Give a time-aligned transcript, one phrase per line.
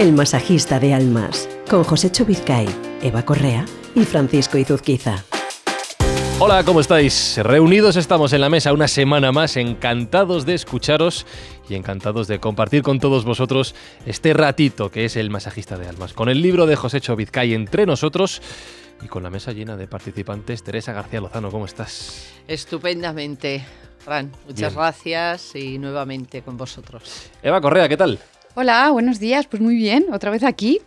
[0.00, 2.66] El masajista de almas, con José Vizcay,
[3.02, 5.22] Eva Correa y Francisco Izuzquiza.
[6.38, 7.36] Hola, ¿cómo estáis?
[7.36, 11.26] Reunidos estamos en la mesa una semana más, encantados de escucharos
[11.68, 13.74] y encantados de compartir con todos vosotros
[14.06, 17.84] este ratito que es el masajista de almas, con el libro de José Vizcay entre
[17.84, 18.40] nosotros
[19.02, 20.62] y con la mesa llena de participantes.
[20.62, 22.32] Teresa García Lozano, ¿cómo estás?
[22.48, 23.62] Estupendamente,
[23.98, 24.32] Fran.
[24.46, 27.28] Muchas gracias y nuevamente con vosotros.
[27.42, 28.18] Eva Correa, ¿qué tal?
[28.54, 29.46] Hola, buenos días.
[29.46, 30.80] Pues muy bien, otra vez aquí.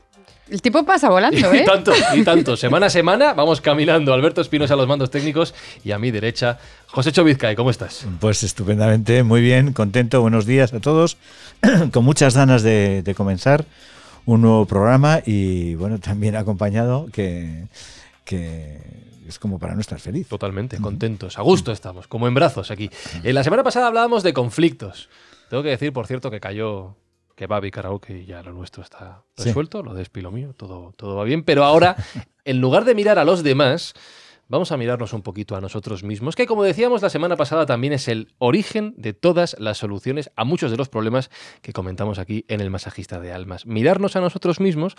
[0.49, 1.61] El tiempo pasa volando, ¿eh?
[1.61, 2.57] y tanto, y tanto.
[2.57, 4.13] Semana a semana vamos caminando.
[4.13, 5.55] Alberto Espinosa a los mandos técnicos
[5.85, 7.55] y a mi derecha, José Chovizcay.
[7.55, 8.05] ¿Cómo estás?
[8.19, 10.19] Pues estupendamente, muy bien, contento.
[10.21, 11.17] Buenos días a todos.
[11.93, 13.65] Con muchas ganas de, comenzar
[14.25, 17.67] un nuevo programa y, bueno, también acompañado que,
[18.25, 18.79] que
[19.27, 20.27] es como para no estar feliz.
[20.27, 21.39] Totalmente, contentos.
[21.39, 22.89] A gusto estamos, como en brazos aquí.
[23.23, 25.07] En la semana pasada hablábamos de conflictos.
[25.49, 26.95] Tengo que decir, por cierto, que cayó
[27.35, 30.93] que va a karaoke y ya lo nuestro está resuelto, lo de Espilo mío, todo,
[30.95, 31.43] todo va bien.
[31.43, 31.95] Pero ahora,
[32.45, 33.93] en lugar de mirar a los demás,
[34.47, 37.93] vamos a mirarnos un poquito a nosotros mismos, que como decíamos la semana pasada también
[37.93, 42.45] es el origen de todas las soluciones a muchos de los problemas que comentamos aquí
[42.47, 43.65] en el masajista de almas.
[43.65, 44.95] Mirarnos a nosotros mismos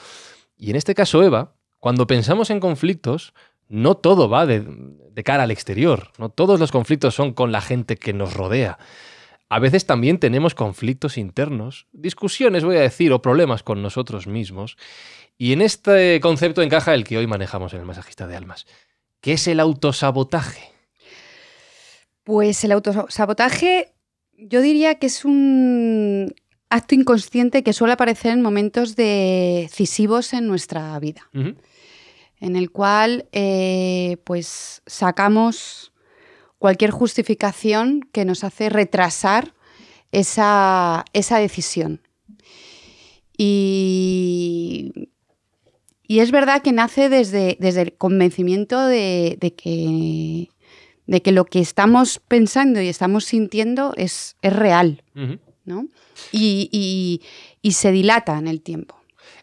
[0.57, 3.35] y en este caso Eva, cuando pensamos en conflictos,
[3.69, 4.65] no todo va de,
[5.11, 8.79] de cara al exterior, no todos los conflictos son con la gente que nos rodea.
[9.49, 14.77] A veces también tenemos conflictos internos, discusiones, voy a decir, o problemas con nosotros mismos.
[15.37, 18.67] Y en este concepto encaja el que hoy manejamos en el masajista de almas.
[19.21, 20.73] ¿Qué es el autosabotaje?
[22.25, 23.95] Pues el autosabotaje
[24.37, 26.35] yo diría que es un
[26.71, 34.17] acto inconsciente que suele aparecer en momentos decisivos en nuestra vida, en el cual eh,
[34.25, 35.93] pues sacamos
[36.65, 39.53] cualquier justificación que nos hace retrasar
[40.13, 42.01] esa, decisión.
[43.37, 45.11] Y,
[46.09, 50.49] es verdad que nace desde, desde el convencimiento de, que,
[51.07, 55.03] de, que, lo que estamos pensando y estamos sintiendo es, es real,
[55.67, 55.89] ¿no?
[56.33, 57.21] y,
[57.73, 58.97] se dilata en el tiempo.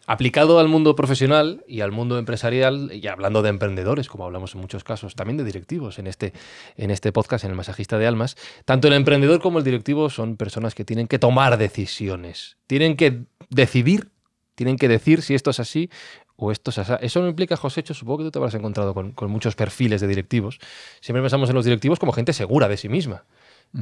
[0.06, 4.60] Aplicado al mundo profesional y al mundo empresarial, y hablando de emprendedores, como hablamos en
[4.60, 6.32] muchos casos, también de directivos en este,
[6.76, 10.36] en este podcast, en el Masajista de Almas, tanto el emprendedor como el directivo son
[10.36, 14.10] personas que tienen que tomar decisiones, tienen que decidir,
[14.56, 15.88] tienen que decir si esto es así
[16.34, 16.94] o esto es así.
[17.00, 20.08] Eso no implica, José, hecho, supongo que tú te habrás encontrado con, muchos perfiles de
[20.08, 20.58] directivos.
[21.00, 23.24] Siempre pensamos en los directivos como gente segura de sí misma,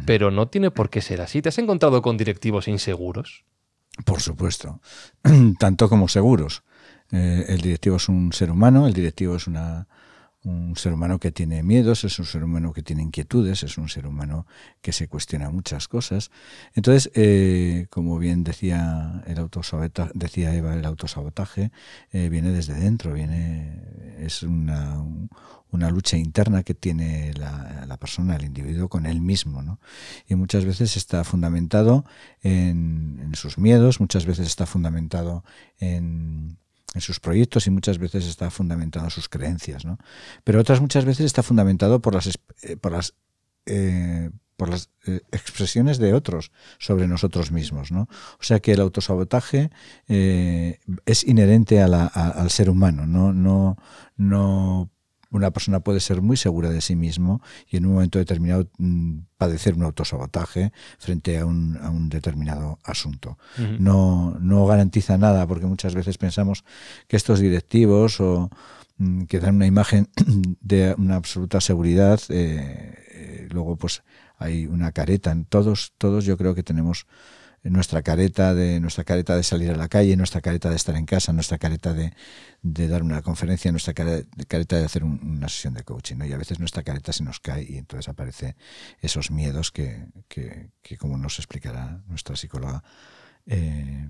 [0.04, 1.40] pero no tiene por qué ser así.
[1.40, 3.44] ¿Te has encontrado con directivos inseguros?
[4.04, 4.80] Por supuesto,
[5.58, 6.62] tanto como seguros.
[7.12, 9.88] Eh, el directivo es un ser humano, el directivo es una,
[10.42, 13.88] un ser humano que tiene miedos, es un ser humano que tiene inquietudes, es un
[13.88, 14.46] ser humano
[14.80, 16.30] que se cuestiona muchas cosas.
[16.74, 21.72] Entonces, eh, como bien decía el autosabotaje, decía Eva, el autosabotaje
[22.12, 23.82] eh, viene desde dentro, viene
[24.18, 25.04] es una,
[25.72, 29.78] una lucha interna que tiene la, persona, el individuo con él mismo, ¿no?
[30.26, 32.06] Y muchas veces está fundamentado
[32.42, 35.44] en, en sus miedos, muchas veces está fundamentado
[35.78, 36.58] en
[36.98, 39.98] sus proyectos y muchas veces está fundamentado en sus creencias, ¿no?
[40.42, 43.14] Pero otras muchas veces está fundamentado por las, eh, por las,
[43.66, 48.08] eh, por las eh, expresiones de otros sobre nosotros mismos, ¿no?
[48.40, 49.70] O sea que el autosabotaje
[50.08, 53.76] es inherente al ser humano, no, no,
[54.16, 54.90] no
[55.30, 59.18] una persona puede ser muy segura de sí mismo y en un momento determinado mm,
[59.36, 63.38] padecer un autosabotaje frente a un, a un determinado asunto.
[63.78, 66.64] no, no garantiza nada porque muchas veces pensamos
[67.06, 68.50] que estos directivos o
[68.98, 70.08] mm, que dan una imagen
[70.60, 74.02] de una absoluta seguridad, eh, eh, luego pues
[74.38, 75.36] hay una careta.
[75.48, 77.06] Todos, todos yo creo que tenemos
[77.62, 81.04] nuestra careta de nuestra careta de salir a la calle, nuestra careta de estar en
[81.04, 82.12] casa, nuestra careta de,
[82.62, 86.16] dar una conferencia, nuestra careta de hacer una sesión de coaching.
[86.16, 86.24] ¿no?
[86.24, 88.56] Y a veces nuestra careta se nos cae y entonces aparecen
[89.00, 92.82] esos miedos que, que, como nos explicará nuestra psicóloga,
[93.46, 94.08] eh,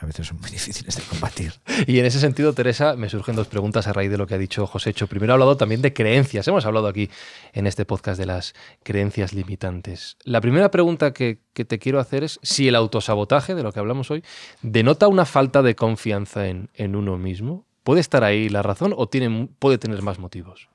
[0.00, 1.52] a veces son muy difíciles de combatir.
[1.86, 4.38] Y en ese sentido, Teresa, me surgen dos preguntas a raíz de lo que ha
[4.38, 5.06] dicho José Cho.
[5.06, 6.46] Primero ha hablado también de creencias.
[6.48, 7.10] Hemos hablado aquí
[7.52, 10.16] en este podcast de las creencias limitantes.
[10.24, 14.12] La primera pregunta que, te quiero hacer es si el autosabotaje, de lo que hablamos
[14.12, 14.22] hoy,
[14.62, 17.66] denota una falta de confianza en, en uno mismo.
[17.82, 20.68] ¿Puede estar ahí la razón o tiene, puede tener más motivos?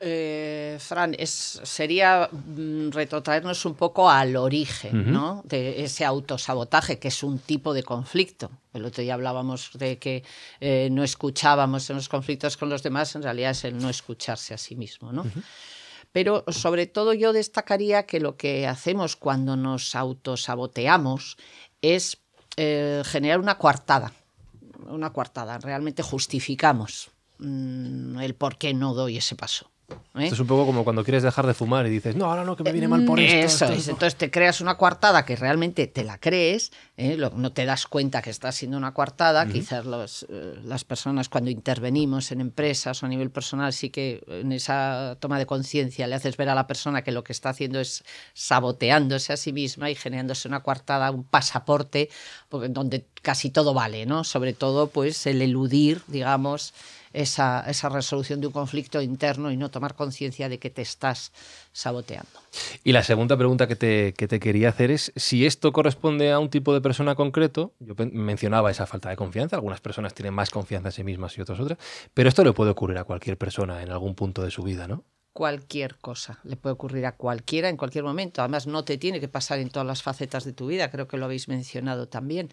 [0.00, 5.42] Eh, Fran, es, sería mm, retrotraernos un poco al origen ¿no?
[5.44, 8.50] de ese autosabotaje, que es un tipo de conflicto.
[8.72, 10.22] El otro día hablábamos de que
[10.60, 14.54] eh, no escuchábamos en los conflictos con los demás, en realidad es el no escucharse
[14.54, 15.12] a sí mismo.
[15.12, 15.24] ¿no?
[16.12, 21.36] Pero sobre todo yo destacaría que lo que hacemos cuando nos autosaboteamos
[21.82, 22.18] es
[22.56, 24.12] eh, generar una coartada
[24.88, 29.70] una coartada, realmente justificamos mm, el por qué no doy ese paso.
[29.90, 30.24] ¿Eh?
[30.24, 32.56] Esto es un poco como cuando quieres dejar de fumar y dices, no, ahora no,
[32.56, 33.66] que me viene mal por esto.
[33.66, 33.88] Eso es.
[33.88, 37.16] Entonces te creas una coartada que realmente te la crees, ¿eh?
[37.34, 39.46] no te das cuenta que estás siendo una coartada.
[39.46, 44.22] Quizás los, eh, las personas cuando intervenimos en empresas o a nivel personal sí que
[44.28, 47.50] en esa toma de conciencia le haces ver a la persona que lo que está
[47.50, 52.10] haciendo es saboteándose a sí misma y generándose una coartada, un pasaporte,
[52.50, 54.24] donde casi todo vale, ¿no?
[54.24, 56.74] Sobre todo pues el eludir, digamos,
[57.12, 61.32] esa, esa resolución de un conflicto interno y no tomar conciencia de que te estás
[61.72, 62.28] saboteando.
[62.84, 66.38] Y la segunda pregunta que te, que te, quería hacer es si esto corresponde a
[66.38, 67.72] un tipo de persona concreto.
[67.78, 69.56] Yo mencionaba esa falta de confianza.
[69.56, 71.78] Algunas personas tienen más confianza en sí mismas y otras otras.
[72.14, 75.04] Pero esto le puede ocurrir a cualquier persona en algún punto de su vida, ¿no?
[75.32, 78.42] Cualquier cosa, le puede ocurrir a cualquiera en cualquier momento.
[78.42, 81.16] Además, no te tiene que pasar en todas las facetas de tu vida, creo que
[81.16, 82.48] lo habéis mencionado también,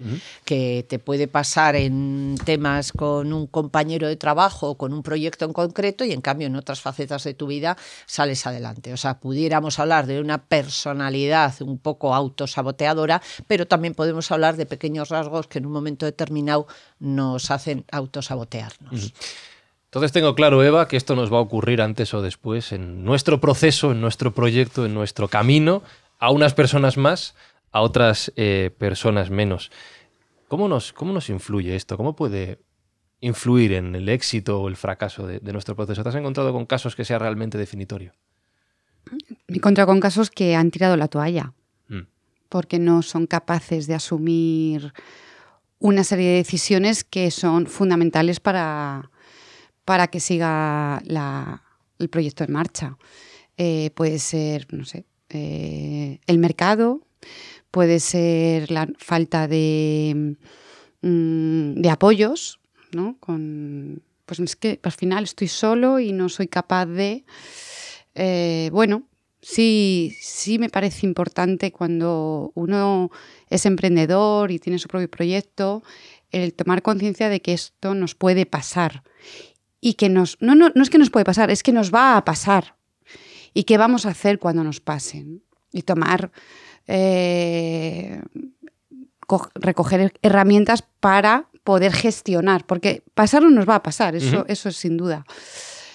[0.45, 5.45] que te puede pasar en temas con un compañero de trabajo o con un proyecto
[5.45, 7.75] en concreto y en cambio en otras facetas de tu vida
[8.05, 8.93] sales adelante.
[8.93, 14.67] O sea, pudiéramos hablar de una personalidad un poco autosaboteadora, pero también podemos hablar de
[14.67, 16.67] pequeños rasgos que en un momento determinado
[16.99, 19.13] nos hacen autosabotearnos.
[19.95, 23.39] Entonces tengo claro, Eva, que esto nos va a ocurrir antes o después en nuestro
[23.39, 25.83] proceso, en nuestro proyecto, en nuestro camino,
[26.19, 27.33] a unas personas más,
[27.71, 29.71] a otras eh, personas menos.
[30.49, 31.95] ¿Cómo nos, ¿Cómo nos influye esto?
[31.95, 32.59] ¿Cómo puede
[33.21, 36.03] influir en el éxito o el fracaso de, nuestro proceso?
[36.03, 38.11] ¿Te has encontrado con casos que sea realmente definitorio?
[39.47, 41.53] Me he encontrado con casos que han tirado la toalla
[41.87, 42.01] mm.
[42.49, 44.91] porque no son capaces de asumir
[45.79, 49.09] una serie de decisiones que son fundamentales para,
[49.85, 51.01] para que siga
[51.99, 52.97] el proyecto en marcha.
[53.57, 57.01] Eh, puede ser, no sé, eh, el mercado,
[57.71, 60.35] puede ser la falta de,
[61.01, 62.59] mm, de apoyos,
[62.91, 63.17] ¿no?
[63.19, 67.23] Con, pues es que al final estoy solo y no soy capaz de...
[68.15, 69.03] Eh, bueno,
[69.41, 73.11] sí, sí me parece importante cuando uno
[73.49, 75.83] es emprendedor y tiene su propio proyecto,
[76.31, 79.03] el tomar conciencia de que esto nos puede pasar
[79.85, 80.37] y que nos...
[80.39, 82.75] No, no, no es que nos puede pasar, es que nos va a pasar.
[83.53, 85.43] ¿Y qué vamos a hacer cuando nos pasen?
[85.71, 86.31] Y tomar...
[86.87, 88.19] Eh,
[89.53, 94.75] recoger herramientas para poder gestionar, porque pasar no nos va a pasar, eso, eso es
[94.75, 95.23] sin duda.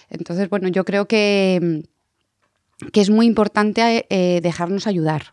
[0.08, 1.82] Entonces, bueno, yo creo que,
[2.92, 5.32] que es muy importante eh, dejarnos ayudar.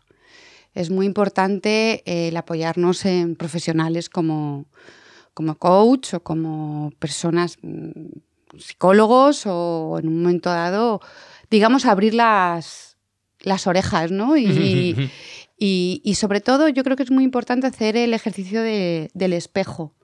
[0.74, 4.66] Es muy importante eh, el apoyarnos en profesionales como,
[5.34, 8.18] como coach o como personas mm,
[8.58, 11.00] psicólogos o en un momento dado,
[11.50, 12.96] digamos, abrir las,
[13.40, 14.36] las orejas, ¿no?
[14.36, 15.10] Y,
[15.58, 19.94] y, sobre todo yo creo que es muy importante hacer el ejercicio del espejo,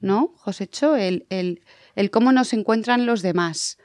[0.00, 0.96] ¿no, Josécho?
[0.96, 1.62] El, el,
[1.96, 3.78] el cómo nos encuentran los demás.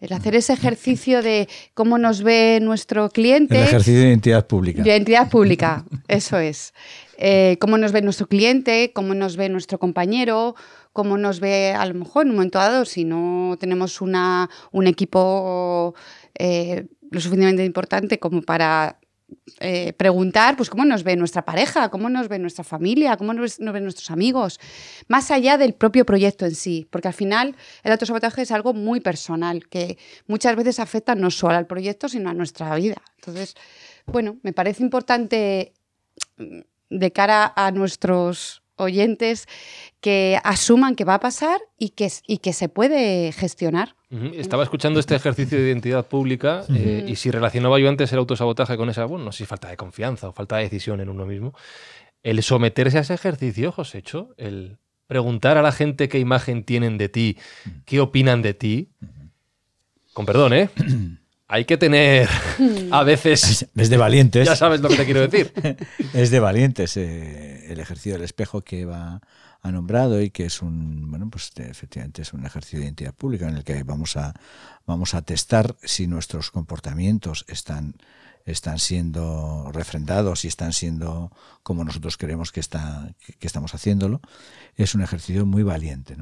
[0.00, 3.56] El hacer ese ejercicio de cómo nos ve nuestro cliente.
[3.56, 4.82] El ejercicio de identidad pública.
[4.82, 6.74] De identidad pública, eso es.
[7.18, 10.56] Eh, cómo nos ve nuestro cliente, cómo nos ve nuestro compañero,
[10.92, 14.86] cómo nos ve a lo mejor en un momento dado si no tenemos una, un
[14.86, 15.94] equipo
[16.34, 18.98] eh, lo suficientemente importante como para
[19.60, 23.60] eh, preguntar pues cómo nos ve nuestra pareja, cómo nos ve nuestra familia, cómo nos,
[23.60, 24.60] nos, ven nuestros amigos,
[25.08, 29.00] más allá del propio proyecto en sí, porque al final el autosabotaje es algo muy
[29.00, 33.02] personal que muchas veces afecta no solo al proyecto, sino a nuestra vida.
[33.16, 33.54] Entonces,
[34.06, 35.72] bueno, me parece importante
[36.36, 39.46] mm, de cara a nuestros oyentes
[40.00, 43.94] que asuman que va a pasar y que, y que se puede gestionar.
[44.34, 48.76] Estaba escuchando este ejercicio de identidad pública eh, y si relacionaba yo antes el autosabotaje
[48.76, 51.24] con esa, bueno, no sé si falta de confianza o falta de decisión en uno
[51.24, 51.54] mismo,
[52.22, 57.08] el someterse a ese ejercicio, Josécho, el preguntar a la gente qué imagen tienen de
[57.08, 57.38] ti,
[57.84, 58.90] qué opinan de ti,
[60.12, 60.68] con perdón, ¿eh?
[61.52, 62.30] hay que tener
[62.90, 63.66] a veces...
[63.76, 64.48] Es de valientes.
[64.48, 65.52] Ya sabes lo que te quiero decir.
[66.14, 69.20] es de valientes eh, el ejercicio del espejo que va
[69.60, 73.48] ha nombrado y que es un, bueno, pues efectivamente es un ejercicio de identidad pública
[73.48, 74.32] en el que vamos a,
[74.86, 77.96] vamos a testar si nuestros comportamientos están
[78.44, 81.30] están siendo refrendados y están siendo
[81.62, 84.20] como nosotros creemos que, está, que estamos haciéndolo,
[84.76, 86.16] es un ejercicio muy valiente.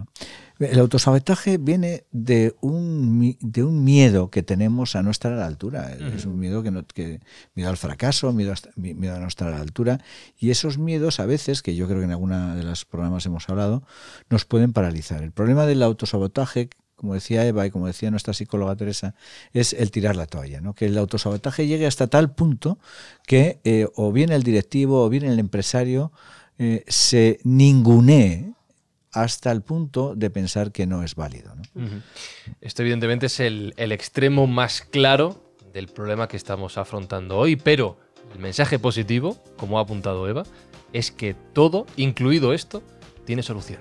[0.59, 5.47] El autosabotaje viene de un, de un miedo que tenemos a no estar a la
[5.47, 5.93] altura.
[6.15, 7.21] Es un miedo que, no, que
[7.55, 10.01] miedo al fracaso, miedo a, miedo a no estar a la altura.
[10.39, 13.49] Y esos miedos a veces, que yo creo que en alguna de los programas hemos
[13.49, 13.83] hablado,
[14.29, 15.23] nos pueden paralizar.
[15.23, 16.69] El problema del autosabotaje
[17.01, 19.15] como decía Eva y como decía nuestra psicóloga Teresa,
[19.55, 22.79] es el tirar la toalla, que el autosabotaje llegue hasta tal punto
[23.27, 26.13] que eh, o bien el directivo o bien el empresario
[26.59, 28.53] eh, se ningunee
[29.13, 31.55] hasta el punto de pensar que no es válido.
[32.61, 37.99] Esto evidentemente es el extremo más claro del problema que estamos afrontando hoy, pero
[38.35, 40.45] el mensaje positivo, como ha apuntado Eva,
[40.93, 42.83] es que todo, incluido esto,
[43.25, 43.81] tiene solución.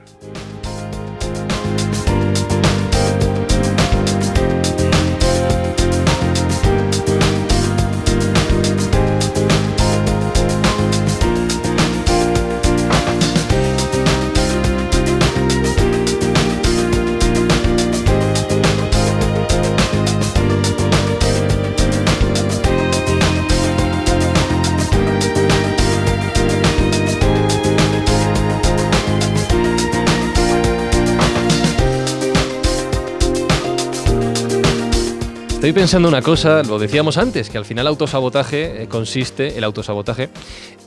[35.70, 40.32] Estoy pensando una cosa, lo decíamos antes, que al final autosabotaje eh, consiste, el autosabotaje,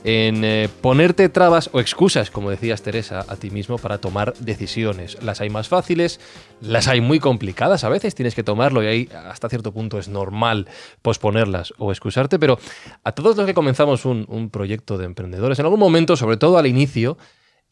[0.03, 5.23] en eh, ponerte trabas o excusas, como decías Teresa, a ti mismo para tomar decisiones.
[5.23, 6.19] Las hay más fáciles,
[6.59, 10.09] las hay muy complicadas, a veces tienes que tomarlo y ahí hasta cierto punto es
[10.09, 10.67] normal
[11.01, 12.59] posponerlas o excusarte, pero
[13.05, 16.67] a todos los que comenzamos un proyecto de emprendedores, en algún momento, sobre todo al
[16.67, 17.17] inicio,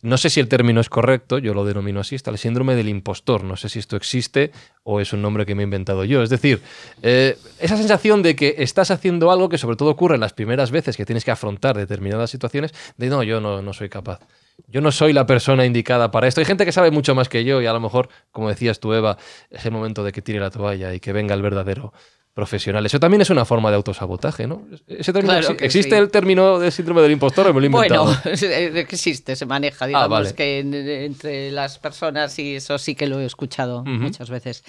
[0.01, 2.89] no sé si el término es correcto, yo lo denomino así, está el síndrome del
[2.89, 3.43] impostor.
[3.43, 4.51] No sé si esto existe
[4.83, 6.23] o es un nombre que me he inventado yo.
[6.23, 6.61] Es decir,
[7.03, 10.97] eh, esa sensación de que estás haciendo algo que sobre todo ocurre las primeras veces
[10.97, 14.19] que tienes que afrontar determinadas situaciones, de no, yo no, no soy capaz.
[14.67, 16.41] Yo no soy la persona indicada para esto.
[16.41, 18.93] Hay gente que sabe mucho más que yo y a lo mejor, como decías tú,
[18.93, 19.17] Eva,
[19.49, 21.93] es el momento de que tire la toalla y que venga el verdadero
[22.33, 22.85] profesional.
[22.85, 24.65] Eso también es una forma de autosabotaje, ¿no?
[24.87, 28.05] Ese término, ¿Existe el término de síndrome del impostor o me lo he inventado?
[28.41, 33.19] Bueno, existe, se maneja, ah, digamos, que entre las personas y eso sí que lo
[33.19, 34.63] he escuchado muchas veces.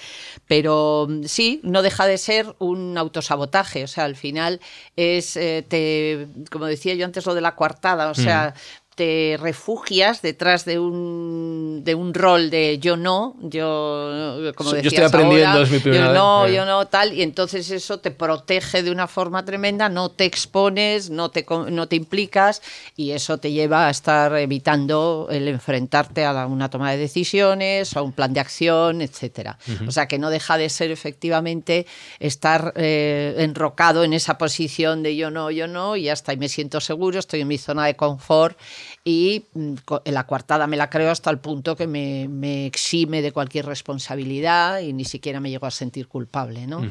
[0.46, 4.60] Pero sí, no deja de ser un autosabotaje, o sea, al final
[4.96, 8.54] es, eh, te, como decía yo antes, lo de la coartada, o sea,
[8.94, 15.00] te refugias detrás de un, de un rol de yo no, yo, como decías yo
[15.00, 18.82] estoy aprendiendo, es mi primera yo no, yo no, tal, y entonces eso te protege
[18.82, 22.60] de una forma tremenda, no te expones, no te, no te implicas,
[22.94, 28.02] y eso te lleva a estar evitando el enfrentarte a una toma de decisiones, a
[28.02, 29.58] un plan de acción, etcétera.
[29.86, 31.86] O sea que no deja de ser efectivamente
[32.20, 36.50] estar eh, enrocado en esa posición de yo no, yo no, y hasta ahí me
[36.50, 38.58] siento seguro, estoy en mi zona de confort
[39.04, 39.74] y mm,
[40.06, 44.92] la coartada me la creo hasta el punto que me, exime de cualquier responsabilidad y
[44.92, 46.82] ni siquiera me llego a sentir culpable, ¿no?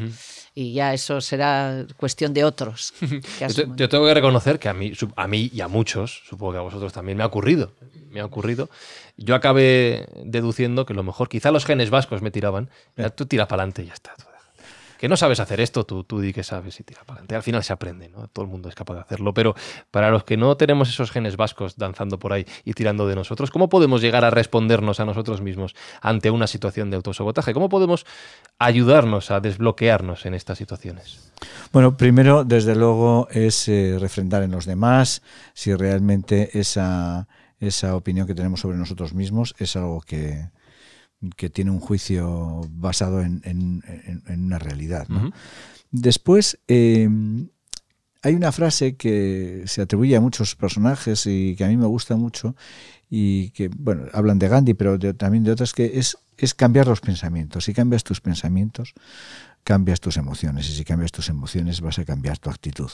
[0.54, 2.94] Y ya eso será cuestión de otros.
[3.76, 6.62] yo, tengo que reconocer que a mí, a mí y a muchos, supongo que a
[6.62, 7.74] vosotros también, me ha ocurrido.
[8.10, 8.70] Me ha ocurrido.
[9.16, 12.70] Yo acabé deduciendo que lo mejor, quizá los genes vascos me tiraban,
[13.16, 14.14] tú tiras para adelante y ya está
[15.02, 17.34] que no sabes hacer esto, tú, tú di que sabes y tira para adelante.
[17.34, 18.28] Al final se aprende, ¿no?
[18.28, 19.34] Todo el mundo es capaz de hacerlo.
[19.34, 19.56] Pero
[19.90, 23.50] para los que no tenemos esos genes vascos danzando por ahí y tirando de nosotros,
[23.50, 27.52] ¿cómo podemos llegar a respondernos a nosotros mismos ante una situación de autosabotaje?
[27.52, 28.06] ¿Cómo podemos
[28.60, 31.32] ayudarnos a desbloquearnos en estas situaciones?
[31.74, 35.24] Bueno, primero, desde luego, es eh, refrendar en los demás
[35.56, 37.28] si realmente esa,
[37.60, 40.46] esa opinión que tenemos sobre nosotros mismos es algo que,
[41.36, 43.84] que tiene un juicio basado en,
[44.28, 45.08] una realidad.
[45.92, 47.50] Después, em,
[48.24, 52.16] hay una frase que se atribuye a muchos personajes y que a mí me gusta
[52.16, 52.56] mucho
[53.10, 57.02] y que, bueno, hablan de Gandhi, pero también de otras, que es, es cambiar los
[57.02, 57.66] pensamientos.
[57.66, 58.94] Si cambias tus pensamientos,
[59.64, 62.90] cambias tus emociones y si cambias tus emociones vas a cambiar tu actitud.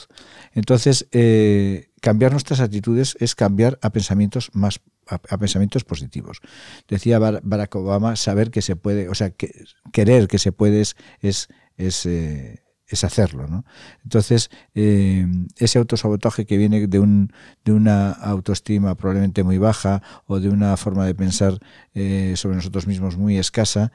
[0.54, 6.40] Entonces, eh, cambiar nuestras actitudes es cambiar a pensamientos más a, pensamientos positivos.
[6.88, 9.52] Decía Barack Obama, saber que se puede, o sea, que,
[9.92, 12.62] querer que se puede es, es, es, eh,
[13.02, 13.46] hacerlo.
[13.46, 13.64] ¿no?
[14.04, 17.32] Entonces, eh, ese autosabotaje que viene de, un,
[17.64, 21.58] de una autoestima probablemente muy baja o de una forma de pensar
[21.94, 23.92] eh, sobre nosotros mismos muy escasa,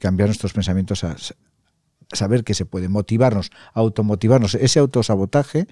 [0.00, 1.16] cambiar nuestros pensamientos a
[2.12, 4.54] saber que se puede motivarnos, automotivarnos.
[4.54, 5.66] Ese autosabotaje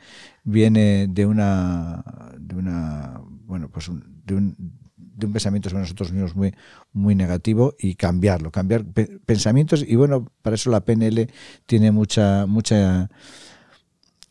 [0.45, 2.05] viene de una,
[2.39, 3.91] de una bueno, pues
[4.25, 4.55] de, un,
[4.97, 6.55] de un pensamiento sobre nosotros mismos muy,
[6.93, 8.85] muy negativo y cambiarlo, cambiar
[9.27, 11.29] pensamientos y bueno, para eso la PNL
[11.67, 13.11] tiene mucha, mucha,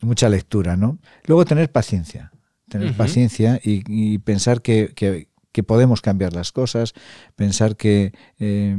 [0.00, 0.98] mucha lectura, ¿no?
[1.26, 2.32] Luego tener paciencia,
[2.68, 6.94] tener paciencia y, pensar que, que, podemos cambiar las cosas,
[7.36, 8.74] pensar que eh,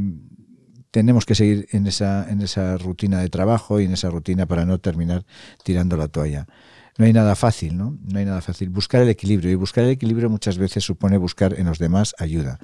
[0.89, 4.65] tenemos que seguir en esa, en esa rutina de trabajo y en esa rutina para
[4.65, 5.23] no terminar
[5.63, 6.47] tirando la toalla.
[6.97, 7.97] No hay nada fácil, ¿no?
[8.01, 8.69] No hay nada fácil.
[8.69, 9.51] Buscar el equilibrio.
[9.51, 12.59] Y buscar el equilibrio muchas veces supone buscar en los demás ayuda.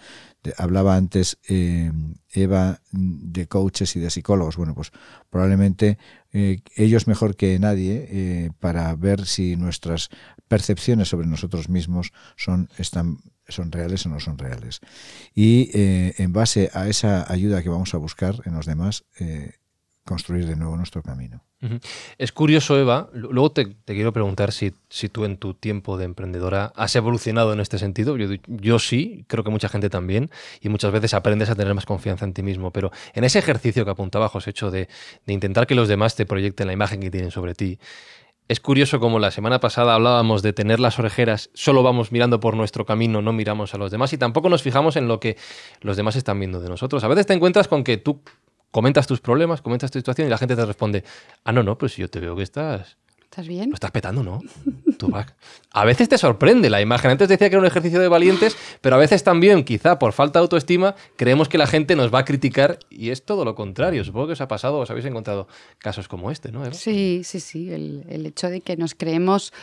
[0.58, 1.92] hablaba antes eh,
[2.32, 4.58] Eva de coaches y de psicólogos.
[4.58, 4.92] Bueno, pues
[5.30, 5.98] probablemente
[6.34, 10.10] eh, ellos mejor que nadie eh, para ver si nuestras
[10.48, 14.82] percepciones sobre nosotros mismos son, están, son reales o no son reales.
[15.34, 19.06] Y en base a esa ayuda que vamos a buscar en los demás,
[20.06, 21.47] construir de nuevo nuestro camino.
[22.18, 24.72] Es curioso, Eva, luego te, quiero preguntar si,
[25.12, 28.16] tú en tu tiempo de emprendedora has evolucionado en este sentido.
[28.18, 30.30] Yo, yo, sí, creo que mucha gente también,
[30.62, 33.86] y muchas veces aprendes a tener más confianza en ti mismo, pero en ese ejercicio
[33.86, 34.88] que apuntaba José, hecho de,
[35.26, 37.80] de intentar que los demás te proyecten la imagen que tienen sobre ti,
[38.48, 42.56] es curioso como la semana pasada hablábamos de tener las orejeras, solo vamos mirando por
[42.56, 45.36] nuestro camino, no miramos a los demás y tampoco nos fijamos en lo que
[45.82, 47.04] los demás están viendo de nosotros.
[47.04, 48.22] A veces te encuentras con que tú
[48.72, 51.04] comentas tus problemas, comentas tu situación y la gente te responde,
[51.44, 52.98] ah, no, no, pues yo te veo que estás...
[53.24, 53.74] ¿Estás bien?
[53.74, 54.42] estás petando, ¿no?
[55.72, 57.12] A veces te sorprende la imagen.
[57.12, 60.40] Antes decía que era un ejercicio de valientes, pero a veces también, quizá por falta
[60.40, 64.04] de autoestima, creemos que la gente nos va a criticar y es todo lo contrario.
[64.04, 65.48] Supongo que os ha pasado, os habéis encontrado
[65.78, 66.72] casos como este, ¿no?
[66.74, 67.72] Sí, sí, sí.
[67.72, 69.54] El, hecho de que nos creemos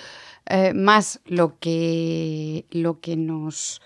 [0.46, 3.80] eh, más lo que, lo que nos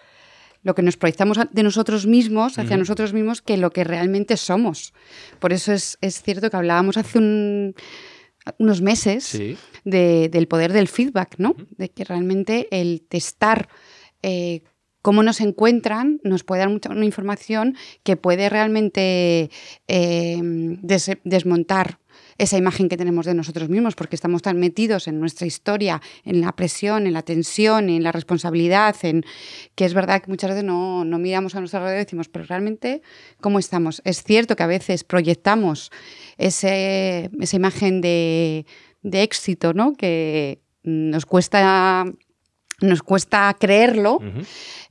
[0.69, 4.93] lo que nos proyectamos de nosotros mismos, hacia nosotros mismos, que lo que realmente somos.
[5.41, 9.41] Por eso es, cierto que hablábamos hace unos meses
[9.85, 11.57] del poder del feedback, ¿no?
[11.79, 13.71] De que realmente el testar
[14.23, 14.61] eh,
[15.01, 19.51] cómo nos encuentran nos puede dar mucha una información que puede realmente
[19.87, 20.39] eh,
[21.25, 21.99] desmontar
[22.39, 26.41] esa imagen que tenemos de nosotros mismos, porque estamos tan metidos en nuestra historia, en
[26.41, 29.25] la presión, en la tensión, en la responsabilidad, en
[29.75, 33.03] que es verdad que muchas veces no, miramos a nuestro alrededor y decimos, pero realmente,
[33.41, 34.01] ¿cómo estamos?
[34.05, 35.91] Es cierto que a veces proyectamos
[36.37, 38.67] ese, esa imagen de,
[39.03, 39.95] de éxito, ¿no?
[39.95, 42.05] Que nos cuesta
[42.81, 44.21] nos cuesta creerlo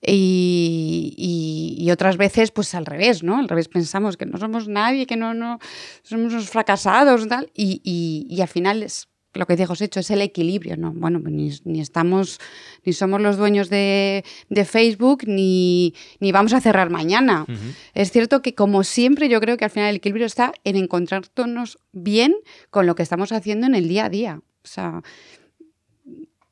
[0.01, 3.37] y, otras veces pues al revés, ¿no?
[3.37, 5.59] Al revés pensamos que no somos nadie, que no, no
[6.03, 10.21] somos unos fracasados tal, y, y, al final es lo que dijo hecho es el
[10.21, 10.91] equilibrio, ¿no?
[10.93, 12.39] Bueno, pues ni, estamos,
[12.83, 14.23] ni somos los dueños de,
[14.65, 17.45] Facebook, ni, ni, vamos a cerrar mañana.
[17.93, 21.77] Es cierto que, como siempre, yo creo que al final el equilibrio está en encontrarnos
[21.91, 22.35] bien
[22.69, 24.41] con lo que estamos haciendo en el día a día.
[24.63, 25.01] O sea,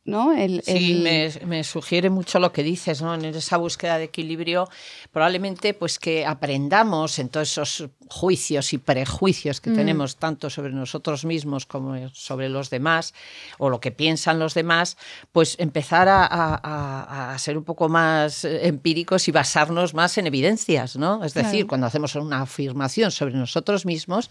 [0.05, 0.31] ¿no?
[0.63, 1.03] sí,
[1.45, 3.15] Me, sugiere mucho lo que dices, ¿no?
[3.15, 4.69] En esa búsqueda de equilibrio,
[5.11, 9.75] probablemente pues que aprendamos en todos esos juicios y prejuicios que mm.
[9.75, 13.15] tenemos tanto sobre nosotros mismos como sobre los demás
[13.57, 14.95] o lo que piensan los demás,
[15.31, 21.23] pues empezar a, ser un popo más empíricos y basarnos más en evidencias, ¿no?
[21.23, 24.29] Es decir, cuando hacemos una afirmación sobre nosotros mismos,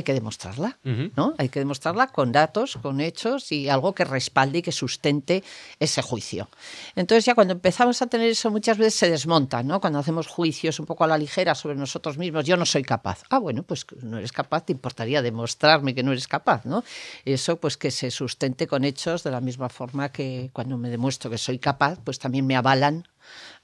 [0.00, 0.78] hay que demostrarla,
[1.16, 1.34] ¿no?
[1.38, 5.44] Hay que demostrarla con datos, con hechos y algo que respalde y que sustente
[5.78, 6.48] ese juicio.
[6.96, 9.80] Entonces ya cuando empezamos a tener eso muchas veces se desmonta, ¿no?
[9.80, 13.22] Cuando hacemos juicios un poco a la ligera sobre nosotros mismos, yo no soy capaz.
[13.28, 16.82] Ah, bueno, pues no eres capaz, te importaría demostrarme que no eres capaz, ¿no?
[17.24, 21.30] Eso pues que se sustente con hechos de la misma forma que cuando me demuestro
[21.30, 23.06] que soy capaz, pues también me avalan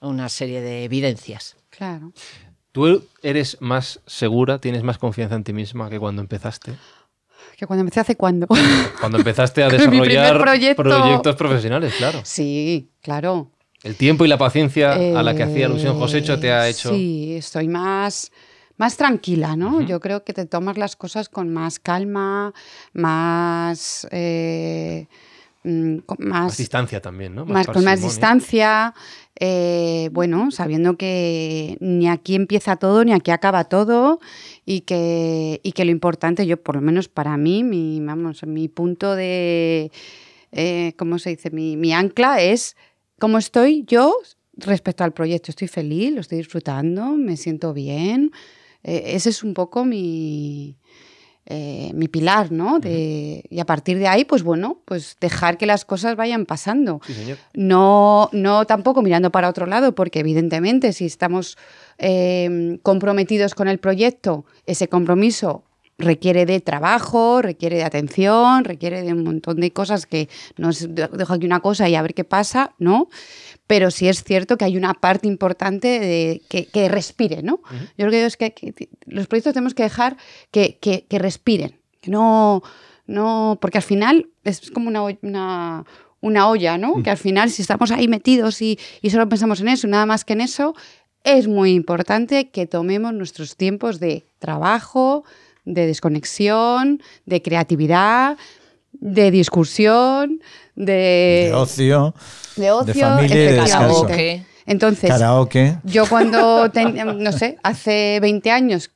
[0.00, 1.56] una serie de evidencias.
[1.70, 2.12] Claro.
[2.76, 6.74] ¿Tú eres más segura, tienes más confianza en ti misma que cuando empezaste?
[7.56, 8.46] ¿Que cuando empecé hace cuándo?
[9.00, 12.20] Cuando empezaste a desarrollar proyectos profesionales, claro.
[12.22, 13.50] Sí, claro.
[13.82, 16.90] El tiempo y la paciencia a la que hacía alusión Josécho te ha hecho...
[16.90, 18.30] Sí, estoy más,
[18.76, 19.80] más tranquila, ¿no?
[19.80, 22.52] Yo creo que te tomas las cosas con más calma,
[22.92, 24.06] más...
[24.10, 25.06] Eh,
[25.66, 27.44] mm, más, distancia también, ¿no?
[27.44, 28.94] Más, con más distancia.
[29.38, 34.18] Eh, bueno, sabiendo que ni aquí empieza todo, ni aquí acaba todo,
[34.64, 38.68] y que, y que lo importante, yo por lo menos para mí, mi, vamos, mi
[38.68, 39.90] punto de,
[40.52, 41.50] eh, ¿cómo se dice?
[41.50, 42.76] Mi, mi ancla es
[43.18, 44.16] cómo estoy yo
[44.56, 45.50] respecto al proyecto.
[45.50, 48.32] Estoy feliz, lo estoy disfrutando, me siento bien.
[48.82, 50.76] Eh, ese es un poco mi,
[51.48, 52.80] eh, mi pilar, ¿no?
[52.84, 57.00] y a partir de ahí, pues bueno, pues dejar que las cosas vayan pasando.
[57.54, 61.56] No, no tampoco mirando para otro lado, porque evidentemente si estamos
[61.98, 65.62] eh, comprometidos con el proyecto, ese compromiso
[65.98, 70.94] requiere de trabajo, requiere de atención, requiere de un montón de cosas que no es
[70.94, 73.08] dejo aquí una cosa y a ver qué pasa, ¿no?
[73.66, 77.60] pero sí es cierto que hay una parte importante de, que, respire, ¿no?
[77.98, 78.54] Yo lo que digo es que,
[79.06, 80.16] los proyectos tenemos que dejar
[80.50, 82.62] que, respiren, que no,
[83.06, 85.84] no, porque al final es como una,
[86.20, 87.02] una, olla, ¿no?
[87.02, 90.24] Que al final si estamos ahí metidos y, y solo pensamos en eso, nada más
[90.24, 90.74] que en eso,
[91.24, 95.24] es muy importante que tomemos nuestros tiempos de trabajo,
[95.66, 98.38] de desconexión, de creatividad,
[98.92, 100.40] de discusión,
[100.74, 102.14] de, de ocio,
[102.56, 104.06] de ocio, de familia y de descanso.
[104.68, 105.76] Entonces, karaoke.
[105.84, 108.90] yo cuando, ten- no sé, hace 20 años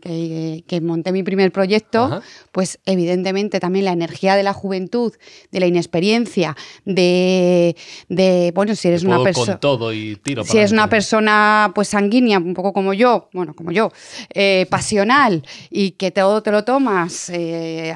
[0.00, 2.22] que, que monté mi primer proyecto, Ajá.
[2.52, 5.12] pues evidentemente también la energía de la juventud,
[5.50, 7.76] de la inexperiencia, de,
[8.08, 9.52] de bueno, si eres una persona...
[9.54, 13.28] con todo y tiro Si para es una persona pues sanguínea, un poco como yo,
[13.32, 13.92] bueno, como yo,
[14.34, 17.94] eh, pasional y que todo te lo tomas eh,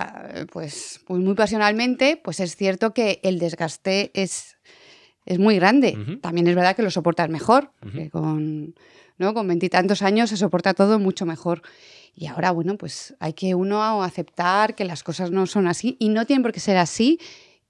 [0.53, 4.57] pues, pues muy pasionalmente, pues es cierto que el desgaste es,
[5.27, 5.97] es muy grande.
[6.21, 8.75] También es verdad que lo soportas mejor, que con
[9.21, 9.35] ¿no?
[9.35, 11.63] con veintitantos años se soporta todo mucho mejor.
[12.17, 16.09] Y ahora, bueno, pues hay que uno aceptar que las cosas no son así y
[16.09, 17.21] no tienen por qué ser así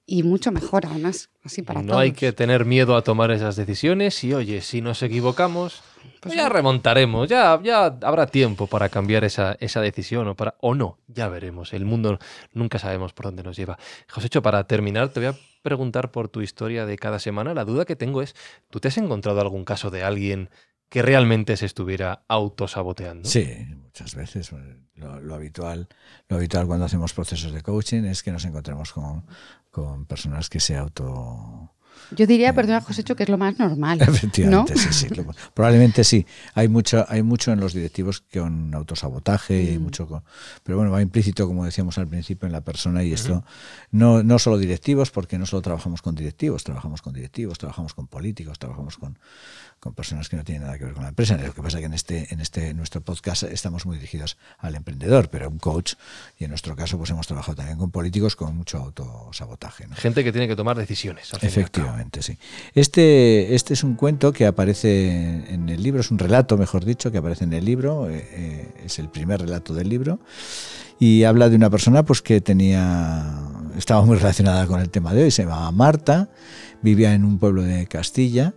[0.07, 2.01] y mucho mejor, además, así para no todos.
[2.01, 5.83] hay que tener miedo a tomar esas decisiones y oye, si nos equivocamos,
[6.21, 6.49] Pues ya sí.
[6.49, 11.29] remontaremos, ya, ya habrá tiempo para cambiar esa, esa decisión o, para, o no, ya
[11.29, 11.73] veremos.
[11.75, 12.19] El mundo
[12.55, 13.79] nunca sabemos por dónde nos lleva.
[14.09, 17.55] Josécho, para terminar, te voy a preguntar por tu historia de cada semana.
[17.55, 18.35] La duda que tengo es,
[18.71, 20.49] ¿tú te has encontrado algún caso de alguien
[20.91, 23.27] que realmente se estuviera autosaboteando?
[23.29, 23.47] Sí,
[23.85, 24.51] muchas veces.
[24.97, 25.89] Lo, lo habitual,
[26.29, 29.25] lo habitual cuando hacemos procesos de coaching es que nos encontremos con,
[29.71, 31.71] con personas que se auto...
[32.13, 34.01] Yo diría, perdona, Josécho, que es lo más normal.
[34.03, 34.81] Efectivamente, ¿no?
[34.81, 35.09] sí, sí.
[35.15, 36.27] lo- probablemente sí.
[36.55, 39.83] Hay mucho, hay mucho en los directivos con autosabotaje y hay Mm.
[39.83, 40.25] mucho con,
[40.65, 43.45] pero bueno, va implícito, como decíamos al principio, en la persona y esto
[43.93, 48.09] no, no solo directivos, porque no solo trabajamos con directivos, trabajamos con directivos, trabajamos con
[48.09, 49.17] políticos, trabajamos con,
[49.81, 51.39] con personas que no tienen nada que ver con la empresa.
[51.39, 54.75] Lo que pasa es que en este, en este nuestro podcast estamos muy dirigidos al
[54.75, 55.95] emprendedor, pero un coach,
[56.39, 59.87] y en nuestro caso, pues hemos trabajado también con políticos con mucho autosabotaje.
[59.89, 59.97] ¿no?
[59.97, 61.33] Gente que tiene que tomar decisiones.
[61.41, 62.37] Efectivamente, sí.
[62.75, 67.11] Este, este es un cuento que aparece en el libro, es un relato, mejor dicho,
[67.11, 70.21] que aparece en el libro, eh, eh, es el primer relato del libro,
[70.99, 73.25] y habla de una persona pues que tenía,
[73.79, 76.29] estaba muy relacionada con el tema de hoy, se llamaba Marta,
[76.83, 78.53] vivía en un pueblo de Castilla,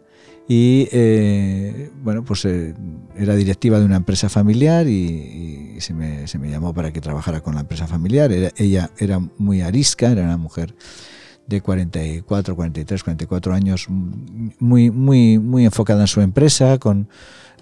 [0.48, 2.74] y eh, bueno, pues eh,
[3.18, 7.42] era directiva de una empresa familiar y, se, me, se me llamó para que trabajara
[7.42, 8.32] con la empresa familiar.
[8.32, 10.76] Ella era muy arisca, era una mujer
[11.48, 17.08] de 44, 43, 44 años, mm, muy, muy, muy enfocada en su empresa, con,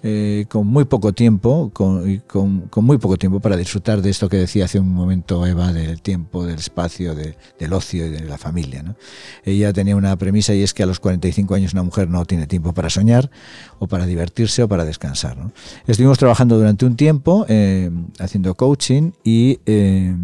[0.04, 4.28] eh, con muy poco tiempo, con, con, con muy poco tiempo para disfrutar de esto
[4.28, 8.20] que decía hace un momento Eva, del tiempo, del espacio, de- del ocio y de
[8.24, 8.82] la familia.
[8.82, 8.96] ¿no?
[9.44, 12.46] Ella tenía una premisa y es que a los 45 años una mujer no tiene
[12.46, 13.30] tiempo para soñar
[13.78, 15.36] o para divertirse o para descansar.
[15.36, 15.52] ¿no?
[15.86, 19.60] Estuvimos trabajando durante un tiempo eh, haciendo coaching y...
[19.66, 20.14] eh,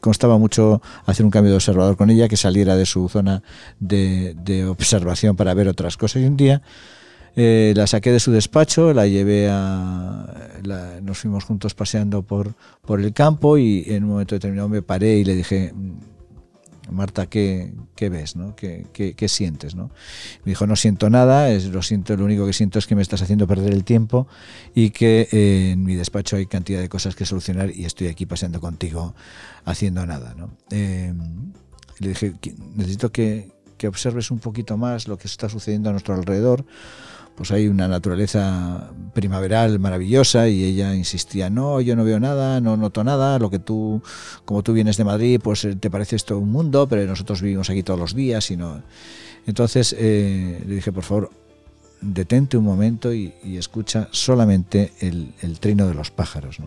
[0.00, 3.42] constaba mucho hacer un cambio de observador con ella, que saliera de su zona
[3.80, 6.22] de, de observación para ver otras cosas.
[6.22, 6.62] Y un día
[7.36, 10.26] eh, la saqué de su despacho, la llevé a...
[11.02, 15.18] nos fuimos juntos paseando por, por el campo y en un momento determinado me paré
[15.18, 15.92] y le dije, "Mm,
[16.90, 18.36] Marta, ¿qué, qué ves?
[18.36, 18.54] ¿no?
[18.54, 19.74] ¿Qué, qué, sientes?
[19.74, 19.90] ¿no?
[20.44, 23.02] Me dijo, no siento nada, es, lo siento, lo único que siento es que me
[23.02, 24.28] estás haciendo perder el tiempo
[24.72, 28.24] y que eh, en mi despacho hay cantidad de cosas que solucionar y estoy aquí
[28.24, 29.14] paseando contigo
[29.64, 30.34] haciendo nada.
[30.38, 30.50] ¿no?
[30.70, 31.12] Eh,
[31.98, 35.92] le dije, "Que- necesito que, que observes un poquito más lo que está sucediendo a
[35.92, 36.64] nuestro alrededor.
[37.34, 42.78] Pues hay una naturaleza primaveral maravillosa y ella insistía, no, yo no veo nada, no
[42.78, 44.02] noto nada, lo que tú,
[44.46, 47.68] como tú vienes de Madrid, pues eh, te parece esto un mundo, pero nosotros vivimos
[47.68, 48.82] aquí todos los días y no...
[49.46, 51.30] Entonces eh, le dije, por favor,
[52.00, 56.58] detente un momento y, escucha solamente el, trino de los pájaros.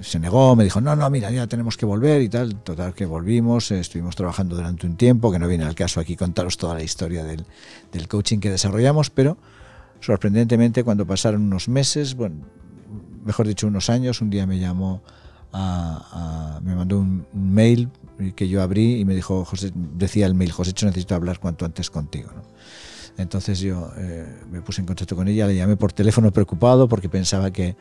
[0.00, 2.54] Se negó, me dijo, no, no, mira, ya tenemos que volver y tal.
[2.56, 6.14] Total, que volvimos, eh, estuvimos trabajando durante un tiempo, que no viene al caso aquí
[6.14, 7.44] contaros toda la historia del,
[7.92, 9.36] del coaching que desarrollamos, pero
[10.00, 12.36] sorprendentemente cuando pasaron unos meses, bueno,
[13.24, 15.02] mejor dicho, unos años, un día me llamó,
[15.52, 17.88] a, me mandó un, mail
[18.34, 21.90] que yo abrí y me dijo, José, decía el mail, José, necesito hablar cuanto antes
[21.90, 22.30] contigo.
[23.18, 27.08] Entonces yo eh, me puse en contacto con ella, le llamé por teléfono preocupado porque
[27.08, 27.76] pensaba que,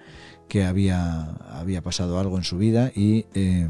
[0.48, 3.69] que había, había pasado algo en su vida y eh,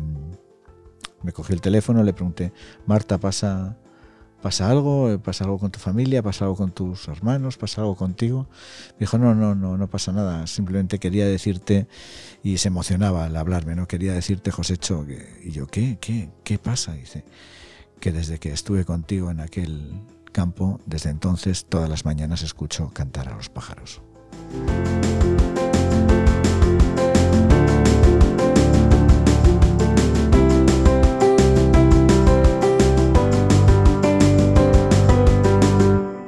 [1.24, 2.54] me cogí el teléfono, le pregunté,
[2.86, 3.78] Marta, ¿pasa,
[4.44, 5.20] ¿pasa algo?
[5.24, 6.22] ¿Pasa algo con tu familia?
[6.22, 7.58] ¿Pasa algo con tus hermanos?
[7.58, 8.48] ¿Pasa algo contigo?
[8.92, 11.88] Me dijo, no, no, no, no pasa nada, simplemente quería decirte,
[12.44, 13.88] y se emocionaba al hablarme, ¿no?
[13.88, 15.04] Quería decirte, Josécho,
[15.44, 15.98] y yo, ¿qué?
[16.00, 16.30] ¿Qué?
[16.44, 16.94] ¿Qué pasa?
[16.94, 17.26] Dice,
[18.00, 20.00] que desde que estuve contigo en aquel
[20.36, 24.02] campo, desde entonces todas las mañanas escucho cantar a los pájaros.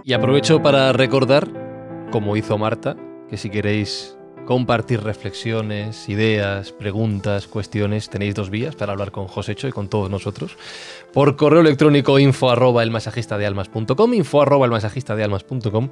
[0.06, 1.50] Y aprovecho para recordar,
[2.10, 2.96] como hizo Marta,
[3.30, 4.17] que si queréis
[4.48, 10.10] compartir reflexiones, ideas, preguntas, cuestiones, tenéis dos vías para hablar con Josécho y con todos
[10.10, 10.56] nosotros.
[11.14, 15.90] Por correo electrónico info arroba el masajista de almas.com, info arroba el masajista de almas.com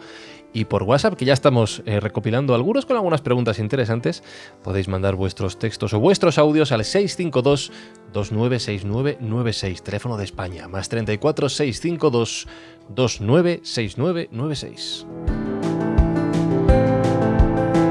[0.53, 4.23] y por WhatsApp, que ya estamos eh, recopilando algunos con algunas preguntas interesantes.
[4.63, 7.73] Podéis mandar vuestros textos o vuestros audios al 652
[8.13, 12.47] 296996, teléfono de España, más 34 652
[12.87, 15.54] 296996.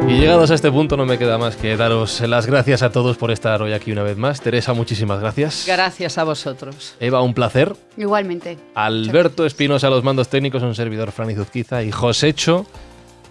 [0.06, 3.16] Y llegados a este punto no me queda más que daros las gracias a todos
[3.16, 4.42] por estar hoy aquí una vez más.
[4.42, 5.64] Teresa, muchísimas gracias.
[5.66, 6.94] Gracias a vosotros.
[7.00, 7.74] Eva, un placer.
[7.96, 8.58] Igualmente.
[8.74, 12.66] Alberto Espinosa, los mandos técnicos, un servidor Fran Izuzquiza y Josecho.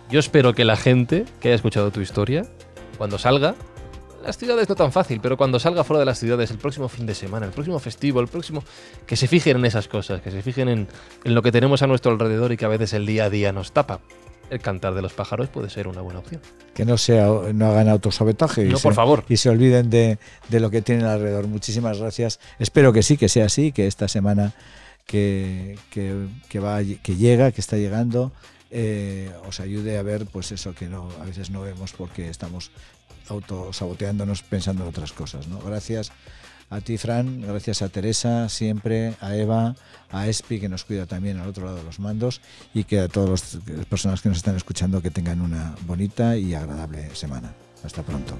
[0.09, 2.47] Yo espero que la gente que haya escuchado tu historia,
[2.97, 3.53] cuando salga,
[4.25, 7.05] las ciudades no tan fácil, pero cuando salga fuera de las ciudades el próximo fin
[7.05, 8.63] de semana, el próximo festivo, el próximo...
[9.05, 10.87] Que se fijen en esas cosas, que se fijen en,
[11.23, 13.51] en lo que tenemos a nuestro alrededor y que a veces el día a día
[13.53, 13.99] nos tapa
[14.53, 16.41] el cantar de los pájaros puede ser una buena opción.
[16.73, 19.25] Que no sea no hagan autosabotaje no, y, por se, favor.
[19.27, 21.47] y se olviden de, de, lo que tienen alrededor.
[21.47, 22.39] Muchísimas gracias.
[22.59, 24.53] Espero que sí, que sea así, que esta semana
[25.05, 28.31] que, que, que va, que llega, que está llegando,
[28.69, 32.71] eh, os ayude a ver pues eso que no, a veces no vemos porque estamos
[33.29, 35.47] autosaboteándonos pensando en otras cosas.
[35.47, 35.59] ¿no?
[35.59, 36.11] Gracias
[36.69, 39.75] a ti, Fran, gracias a Teresa, siempre, a Eva,
[40.11, 42.41] a Espi, que nos cuida también al otro lado de los mandos,
[42.73, 46.53] y que a todas las personas que nos están escuchando que tengan una bonita y
[46.53, 47.53] agradable semana.
[47.83, 48.37] Hasta pronto.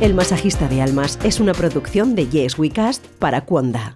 [0.00, 3.88] El masajista de almas es una producción de Yes We Cast para Cuonda.